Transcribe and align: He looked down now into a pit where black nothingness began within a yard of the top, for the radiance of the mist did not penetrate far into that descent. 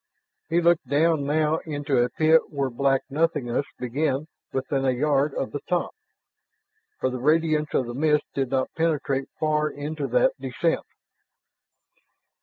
He 0.49 0.61
looked 0.61 0.87
down 0.87 1.27
now 1.27 1.57
into 1.59 1.99
a 2.01 2.09
pit 2.09 2.49
where 2.49 2.71
black 2.71 3.03
nothingness 3.11 3.67
began 3.77 4.25
within 4.51 4.83
a 4.83 4.89
yard 4.89 5.35
of 5.35 5.51
the 5.51 5.59
top, 5.69 5.93
for 6.99 7.11
the 7.11 7.19
radiance 7.19 7.71
of 7.75 7.85
the 7.85 7.93
mist 7.93 8.23
did 8.33 8.49
not 8.49 8.73
penetrate 8.75 9.29
far 9.39 9.69
into 9.69 10.07
that 10.07 10.31
descent. 10.39 10.85